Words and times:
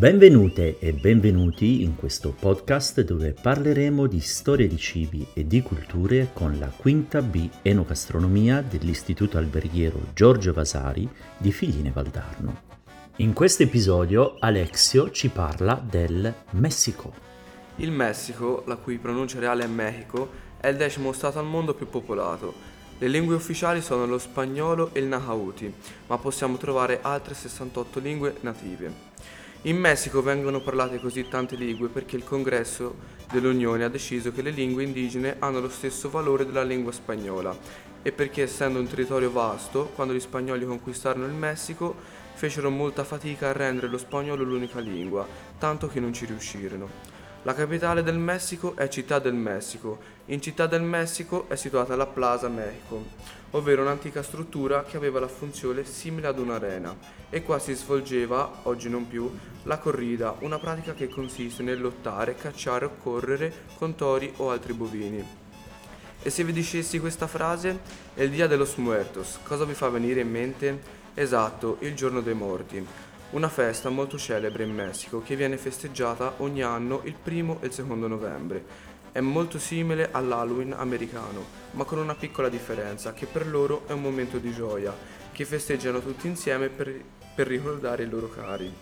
Benvenute 0.00 0.78
e 0.78 0.94
benvenuti 0.94 1.82
in 1.82 1.94
questo 1.94 2.32
podcast 2.32 3.02
dove 3.02 3.34
parleremo 3.34 4.06
di 4.06 4.20
storia 4.20 4.66
di 4.66 4.78
cibi 4.78 5.26
e 5.34 5.46
di 5.46 5.60
culture 5.60 6.30
con 6.32 6.58
la 6.58 6.70
quinta 6.74 7.20
B 7.20 7.46
Enogastronomia 7.60 8.62
dell'Istituto 8.62 9.36
Alberghiero 9.36 10.06
Giorgio 10.14 10.54
Vasari 10.54 11.06
di 11.36 11.52
Figline 11.52 11.90
Valdarno. 11.90 12.62
In 13.16 13.34
questo 13.34 13.64
episodio 13.64 14.36
Alexio 14.38 15.10
ci 15.10 15.28
parla 15.28 15.74
del 15.74 16.34
Messico. 16.52 17.12
Il 17.76 17.90
Messico, 17.90 18.62
la 18.66 18.76
cui 18.76 18.96
pronuncia 18.96 19.38
reale 19.38 19.64
è 19.64 19.68
Mexico, 19.68 20.30
è 20.62 20.68
il 20.68 20.78
decimo 20.78 21.12
stato 21.12 21.38
al 21.38 21.44
mondo 21.44 21.74
più 21.74 21.90
popolato. 21.90 22.54
Le 22.96 23.08
lingue 23.08 23.34
ufficiali 23.34 23.82
sono 23.82 24.06
lo 24.06 24.16
spagnolo 24.16 24.94
e 24.94 25.00
il 25.00 25.06
Nahuatl, 25.08 25.70
ma 26.06 26.16
possiamo 26.16 26.56
trovare 26.56 27.00
altre 27.02 27.34
68 27.34 28.00
lingue 28.00 28.36
native. 28.40 29.08
In 29.64 29.76
Messico 29.76 30.22
vengono 30.22 30.62
parlate 30.62 30.98
così 30.98 31.28
tante 31.28 31.54
lingue 31.54 31.88
perché 31.88 32.16
il 32.16 32.24
congresso 32.24 32.96
dell'Unione 33.30 33.84
ha 33.84 33.90
deciso 33.90 34.32
che 34.32 34.40
le 34.40 34.52
lingue 34.52 34.84
indigene 34.84 35.36
hanno 35.38 35.60
lo 35.60 35.68
stesso 35.68 36.08
valore 36.08 36.46
della 36.46 36.62
lingua 36.62 36.92
spagnola 36.92 37.54
e 38.00 38.10
perché 38.10 38.44
essendo 38.44 38.78
un 38.78 38.88
territorio 38.88 39.30
vasto, 39.30 39.90
quando 39.94 40.14
gli 40.14 40.20
spagnoli 40.20 40.64
conquistarono 40.64 41.26
il 41.26 41.34
Messico, 41.34 41.94
fecero 42.32 42.70
molta 42.70 43.04
fatica 43.04 43.50
a 43.50 43.52
rendere 43.52 43.88
lo 43.88 43.98
spagnolo 43.98 44.44
l'unica 44.44 44.80
lingua, 44.80 45.26
tanto 45.58 45.88
che 45.88 46.00
non 46.00 46.14
ci 46.14 46.24
riuscirono. 46.24 47.09
La 47.44 47.54
capitale 47.54 48.02
del 48.02 48.18
Messico 48.18 48.76
è 48.76 48.86
Città 48.88 49.18
del 49.18 49.32
Messico. 49.32 49.98
In 50.26 50.42
Città 50.42 50.66
del 50.66 50.82
Messico 50.82 51.48
è 51.48 51.56
situata 51.56 51.96
la 51.96 52.04
Plaza 52.04 52.48
Mexico, 52.48 53.02
ovvero 53.52 53.80
un'antica 53.80 54.22
struttura 54.22 54.84
che 54.84 54.98
aveva 54.98 55.20
la 55.20 55.26
funzione 55.26 55.86
simile 55.86 56.26
ad 56.26 56.38
un'arena 56.38 56.94
e 57.30 57.42
qua 57.42 57.58
si 57.58 57.72
svolgeva, 57.72 58.60
oggi 58.64 58.90
non 58.90 59.08
più, 59.08 59.34
la 59.62 59.78
corrida, 59.78 60.36
una 60.40 60.58
pratica 60.58 60.92
che 60.92 61.08
consiste 61.08 61.62
nel 61.62 61.80
lottare, 61.80 62.34
cacciare 62.34 62.84
o 62.84 62.96
correre 63.02 63.50
con 63.78 63.94
tori 63.94 64.30
o 64.36 64.50
altri 64.50 64.74
bovini. 64.74 65.26
E 66.22 66.28
se 66.28 66.44
vi 66.44 66.52
dicessi 66.52 66.98
questa 66.98 67.26
frase, 67.26 67.80
è 68.12 68.20
il 68.20 68.32
Dia 68.32 68.48
de 68.48 68.56
los 68.56 68.74
Muertos, 68.74 69.38
cosa 69.44 69.64
vi 69.64 69.72
fa 69.72 69.88
venire 69.88 70.20
in 70.20 70.30
mente? 70.30 70.98
Esatto, 71.14 71.78
il 71.80 71.94
giorno 71.94 72.20
dei 72.20 72.34
morti 72.34 72.86
una 73.30 73.48
festa 73.48 73.90
molto 73.90 74.18
celebre 74.18 74.64
in 74.64 74.74
Messico 74.74 75.22
che 75.22 75.36
viene 75.36 75.56
festeggiata 75.56 76.34
ogni 76.38 76.62
anno 76.62 77.02
il 77.04 77.14
primo 77.14 77.58
e 77.60 77.66
il 77.66 77.72
secondo 77.72 78.08
novembre. 78.08 78.88
È 79.12 79.20
molto 79.20 79.58
simile 79.58 80.08
all'Halloween 80.10 80.72
americano, 80.72 81.44
ma 81.72 81.84
con 81.84 81.98
una 81.98 82.16
piccola 82.16 82.48
differenza, 82.48 83.12
che 83.12 83.26
per 83.26 83.46
loro 83.46 83.86
è 83.86 83.92
un 83.92 84.02
momento 84.02 84.38
di 84.38 84.52
gioia, 84.52 84.92
che 85.30 85.44
festeggiano 85.44 86.00
tutti 86.00 86.26
insieme 86.26 86.68
per, 86.68 86.92
per 87.32 87.46
ricordare 87.46 88.02
i 88.02 88.08
loro 88.08 88.28
cari. 88.28 88.72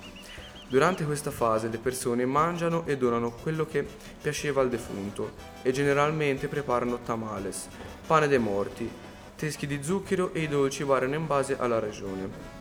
Durante 0.67 1.05
questa 1.05 1.31
fase 1.31 1.69
le 1.69 1.79
persone 1.79 2.25
mangiano 2.25 2.87
e 2.87 2.97
donano 2.97 3.31
quello 3.31 3.67
che 3.67 3.87
piaceva 4.21 4.63
al 4.63 4.71
defunto 4.71 5.33
e 5.63 5.73
generalmente 5.73 6.49
preparano 6.49 7.01
tamales, 7.01 7.69
pane 8.07 8.29
dei 8.29 8.39
morti, 8.39 8.91
teschi 9.37 9.67
di 9.67 9.83
zucchero 9.83 10.33
e 10.33 10.41
i 10.41 10.49
dolci 10.49 10.85
variano 10.85 11.17
in 11.17 11.27
base 11.27 11.57
alla 11.59 11.79
regione. 11.79 12.58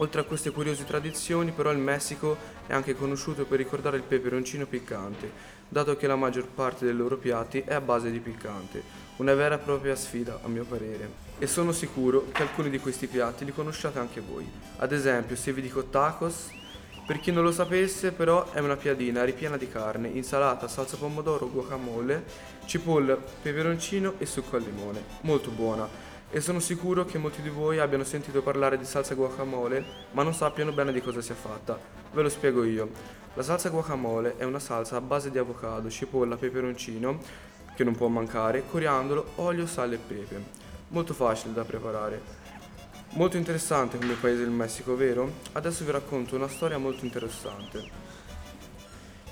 Oltre 0.00 0.20
a 0.20 0.24
queste 0.24 0.52
curiose 0.52 0.84
tradizioni, 0.84 1.50
però, 1.50 1.72
il 1.72 1.78
Messico 1.78 2.36
è 2.68 2.72
anche 2.72 2.94
conosciuto 2.94 3.44
per 3.44 3.58
ricordare 3.58 3.96
il 3.96 4.04
peperoncino 4.04 4.64
piccante, 4.66 5.30
dato 5.68 5.96
che 5.96 6.06
la 6.06 6.14
maggior 6.14 6.46
parte 6.46 6.84
dei 6.84 6.94
loro 6.94 7.16
piatti 7.16 7.62
è 7.66 7.74
a 7.74 7.80
base 7.80 8.10
di 8.12 8.20
piccante, 8.20 8.80
una 9.16 9.34
vera 9.34 9.56
e 9.56 9.58
propria 9.58 9.96
sfida, 9.96 10.38
a 10.40 10.46
mio 10.46 10.64
parere. 10.64 11.26
E 11.38 11.48
sono 11.48 11.72
sicuro 11.72 12.26
che 12.30 12.42
alcuni 12.42 12.70
di 12.70 12.78
questi 12.78 13.08
piatti 13.08 13.44
li 13.44 13.52
conosciate 13.52 13.98
anche 13.98 14.20
voi. 14.20 14.48
Ad 14.76 14.92
esempio, 14.92 15.34
se 15.34 15.52
vi 15.52 15.62
dico 15.62 15.82
tacos, 15.84 16.50
per 17.04 17.18
chi 17.18 17.32
non 17.32 17.42
lo 17.42 17.50
sapesse, 17.50 18.12
però, 18.12 18.52
è 18.52 18.60
una 18.60 18.76
piadina 18.76 19.24
ripiena 19.24 19.56
di 19.56 19.68
carne, 19.68 20.06
insalata, 20.06 20.68
salsa 20.68 20.96
pomodoro, 20.96 21.50
guacamole, 21.50 22.24
cipolla, 22.66 23.16
peperoncino 23.16 24.14
e 24.18 24.26
succo 24.26 24.54
al 24.54 24.62
limone. 24.62 25.02
Molto 25.22 25.50
buona 25.50 26.07
e 26.30 26.40
sono 26.40 26.60
sicuro 26.60 27.04
che 27.04 27.16
molti 27.16 27.40
di 27.40 27.48
voi 27.48 27.78
abbiano 27.78 28.04
sentito 28.04 28.42
parlare 28.42 28.76
di 28.76 28.84
salsa 28.84 29.14
guacamole, 29.14 29.84
ma 30.12 30.22
non 30.22 30.34
sappiano 30.34 30.72
bene 30.72 30.92
di 30.92 31.00
cosa 31.00 31.22
sia 31.22 31.34
fatta. 31.34 31.78
Ve 32.12 32.22
lo 32.22 32.28
spiego 32.28 32.64
io. 32.64 32.90
La 33.34 33.42
salsa 33.42 33.70
guacamole 33.70 34.36
è 34.36 34.44
una 34.44 34.58
salsa 34.58 34.96
a 34.96 35.00
base 35.00 35.30
di 35.30 35.38
avocado, 35.38 35.88
cipolla, 35.88 36.36
peperoncino, 36.36 37.20
che 37.74 37.84
non 37.84 37.94
può 37.94 38.08
mancare, 38.08 38.64
coriandolo, 38.68 39.32
olio, 39.36 39.66
sale 39.66 39.94
e 39.94 39.98
pepe. 39.98 40.42
Molto 40.88 41.14
facile 41.14 41.54
da 41.54 41.64
preparare. 41.64 42.20
Molto 43.12 43.38
interessante 43.38 43.96
come 43.96 44.14
paese 44.14 44.42
il 44.42 44.50
Messico, 44.50 44.96
vero? 44.96 45.32
Adesso 45.52 45.84
vi 45.84 45.92
racconto 45.92 46.36
una 46.36 46.48
storia 46.48 46.76
molto 46.76 47.04
interessante. 47.06 48.07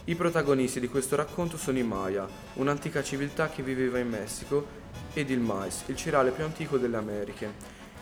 I 0.08 0.14
protagonisti 0.14 0.78
di 0.78 0.86
questo 0.86 1.16
racconto 1.16 1.56
sono 1.56 1.78
i 1.78 1.82
Maya, 1.82 2.28
un'antica 2.54 3.02
civiltà 3.02 3.48
che 3.48 3.64
viveva 3.64 3.98
in 3.98 4.08
Messico 4.08 4.64
ed 5.12 5.30
il 5.30 5.40
mais, 5.40 5.82
il 5.86 5.96
cereale 5.96 6.30
più 6.30 6.44
antico 6.44 6.78
delle 6.78 6.96
Americhe. 6.96 7.52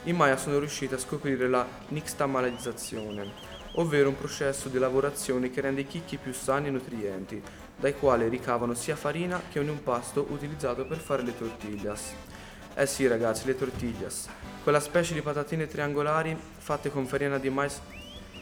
I 0.03 0.12
Maya 0.12 0.37
sono 0.37 0.59
riusciti 0.59 0.93
a 0.93 0.98
scoprire 0.98 1.48
la 1.48 1.66
nixtamalizzazione, 1.88 3.32
ovvero 3.76 4.10
un 4.10 4.19
processo 4.19 4.69
di 4.69 4.78
lavorazione 4.78 5.48
che 5.48 5.62
rende 5.62 5.81
i 5.81 5.87
chicchi 5.87 6.19
più 6.19 6.34
sani 6.34 6.69
e 6.69 6.72
nutrienti, 6.72 7.43
dai 7.75 7.94
quali 7.94 8.28
ricavano 8.28 8.75
sia 8.75 8.97
farina 8.97 9.41
che 9.50 9.59
un 9.59 9.69
impasto 9.69 10.26
utilizzato 10.28 10.84
per 10.84 10.98
fare 10.98 11.22
le 11.22 11.34
tortillas. 11.34 12.12
Eh 12.75 12.87
sì 12.87 13.06
ragazzi, 13.06 13.47
le 13.47 13.56
tortillas, 13.56 14.28
quella 14.62 14.81
specie 14.81 15.14
di 15.14 15.22
patatine 15.22 15.66
triangolari 15.66 16.37
fatte 16.59 16.91
con 16.91 17.06
farina 17.06 17.38
di 17.38 17.48
mais 17.48 17.81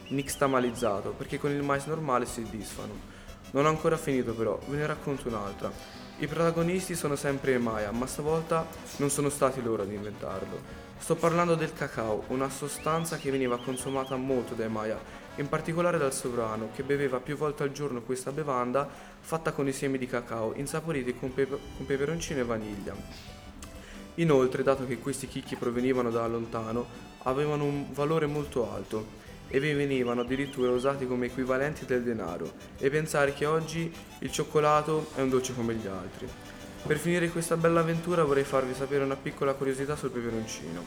nixtamalizzato, 0.09 1.11
perché 1.11 1.37
con 1.39 1.51
il 1.51 1.63
mais 1.63 1.85
normale 1.85 2.25
si 2.25 2.45
disfano. 2.49 3.21
Non 3.53 3.67
ho 3.67 3.69
ancora 3.69 3.97
finito 3.97 4.33
però, 4.33 4.57
ve 4.67 4.77
ne 4.77 4.87
racconto 4.87 5.27
un'altra. 5.27 5.71
I 6.17 6.25
protagonisti 6.25 6.95
sono 6.95 7.15
sempre 7.15 7.59
Maya, 7.59 7.91
ma 7.91 8.07
stavolta 8.07 8.65
non 8.97 9.11
sono 9.11 9.29
stati 9.29 9.61
loro 9.61 9.83
ad 9.83 9.91
inventarlo. 9.91 10.81
Sto 10.97 11.15
parlando 11.15 11.53
del 11.53 11.71
cacao, 11.71 12.23
una 12.29 12.49
sostanza 12.49 13.17
che 13.17 13.29
veniva 13.29 13.59
consumata 13.59 14.15
molto 14.15 14.55
dai 14.55 14.69
Maya, 14.69 14.99
in 15.35 15.49
particolare 15.49 15.99
dal 15.99 16.13
sovrano, 16.13 16.69
che 16.73 16.81
beveva 16.81 17.19
più 17.19 17.37
volte 17.37 17.61
al 17.61 17.71
giorno 17.71 18.01
questa 18.01 18.31
bevanda 18.31 18.89
fatta 19.19 19.51
con 19.51 19.67
i 19.67 19.71
semi 19.71 19.99
di 19.99 20.07
cacao, 20.07 20.53
insaporiti 20.55 21.15
con, 21.15 21.31
pepe- 21.31 21.59
con 21.77 21.85
peperoncino 21.85 22.39
e 22.39 22.45
vaniglia. 22.45 22.95
Inoltre, 24.15 24.63
dato 24.63 24.87
che 24.87 24.97
questi 24.97 25.27
chicchi 25.27 25.57
provenivano 25.57 26.09
da 26.09 26.25
lontano, 26.25 26.87
avevano 27.25 27.65
un 27.65 27.93
valore 27.93 28.25
molto 28.25 28.73
alto 28.73 29.21
e 29.47 29.59
venivano 29.59 30.21
addirittura 30.21 30.71
usati 30.71 31.05
come 31.05 31.27
equivalenti 31.27 31.85
del 31.85 32.03
denaro 32.03 32.51
e 32.77 32.89
pensare 32.89 33.33
che 33.33 33.45
oggi 33.45 33.93
il 34.19 34.31
cioccolato 34.31 35.11
è 35.15 35.21
un 35.21 35.29
dolce 35.29 35.53
come 35.53 35.75
gli 35.75 35.87
altri. 35.87 36.27
Per 36.85 36.97
finire 36.97 37.29
questa 37.29 37.55
bella 37.55 37.79
avventura 37.79 38.23
vorrei 38.23 38.43
farvi 38.43 38.73
sapere 38.73 39.03
una 39.03 39.15
piccola 39.15 39.53
curiosità 39.53 39.95
sul 39.95 40.09
peperoncino. 40.11 40.83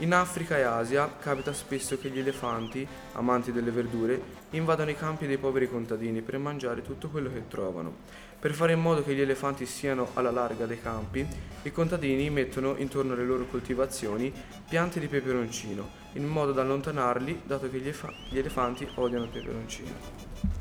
In 0.00 0.14
Africa 0.14 0.56
e 0.56 0.62
Asia 0.62 1.12
capita 1.20 1.52
spesso 1.52 1.98
che 1.98 2.08
gli 2.08 2.20
elefanti, 2.20 2.88
amanti 3.12 3.52
delle 3.52 3.70
verdure, 3.70 4.18
invadano 4.52 4.88
i 4.88 4.96
campi 4.96 5.26
dei 5.26 5.36
poveri 5.36 5.68
contadini 5.68 6.22
per 6.22 6.38
mangiare 6.38 6.80
tutto 6.80 7.10
quello 7.10 7.30
che 7.30 7.46
trovano. 7.48 7.96
Per 8.40 8.54
fare 8.54 8.72
in 8.72 8.80
modo 8.80 9.04
che 9.04 9.14
gli 9.14 9.20
elefanti 9.20 9.66
siano 9.66 10.08
alla 10.14 10.30
larga 10.30 10.64
dei 10.64 10.80
campi, 10.80 11.26
i 11.64 11.70
contadini 11.70 12.30
mettono 12.30 12.76
intorno 12.78 13.12
alle 13.12 13.26
loro 13.26 13.44
coltivazioni 13.44 14.32
piante 14.66 15.00
di 15.00 15.06
peperoncino, 15.06 15.86
in 16.14 16.26
modo 16.26 16.52
da 16.52 16.62
allontanarli, 16.62 17.42
dato 17.44 17.68
che 17.68 17.78
gli, 17.78 17.88
efa- 17.88 18.14
gli 18.30 18.38
elefanti 18.38 18.88
odiano 18.94 19.24
il 19.24 19.30
peperoncino. 19.30 20.59